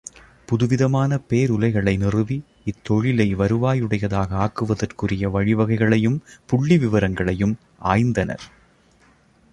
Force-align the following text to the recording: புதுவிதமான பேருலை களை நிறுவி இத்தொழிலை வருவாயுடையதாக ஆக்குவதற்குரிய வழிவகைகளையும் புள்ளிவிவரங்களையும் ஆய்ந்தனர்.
புதுவிதமான 0.45 1.19
பேருலை 1.29 1.71
களை 1.71 1.97
நிறுவி 1.97 2.37
இத்தொழிலை 2.65 3.27
வருவாயுடையதாக 3.35 4.29
ஆக்குவதற்குரிய 4.47 5.29
வழிவகைகளையும் 5.29 6.19
புள்ளிவிவரங்களையும் 6.51 7.55
ஆய்ந்தனர். 7.83 8.45